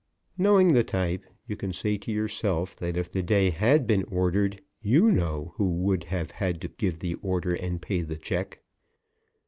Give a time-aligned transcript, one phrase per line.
[0.35, 4.59] Knowing the type, you can say to yourself that if the day had been ordered
[4.81, 8.63] you know who would have had to give the order and pay the check.